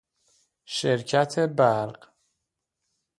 [0.65, 2.07] شرکت برق